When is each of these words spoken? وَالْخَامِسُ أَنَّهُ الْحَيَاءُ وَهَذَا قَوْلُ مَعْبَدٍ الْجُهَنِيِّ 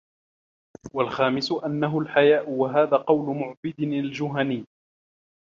وَالْخَامِسُ 0.93 1.51
أَنَّهُ 1.51 1.99
الْحَيَاءُ 1.99 2.49
وَهَذَا 2.49 2.97
قَوْلُ 2.97 3.35
مَعْبَدٍ 3.35 3.79
الْجُهَنِيِّ 3.79 4.65